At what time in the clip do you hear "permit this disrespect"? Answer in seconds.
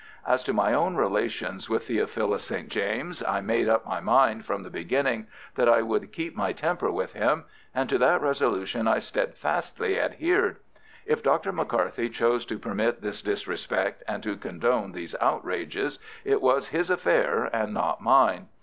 12.57-14.01